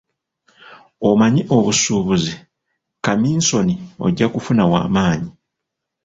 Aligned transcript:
Omanyi 1.09 1.41
obusuubuzi; 1.55 2.33
kaminsoni 3.05 3.75
ojja 4.05 4.27
kufuna 4.33 4.63
wa 4.71 4.81
maanyi. 4.95 5.31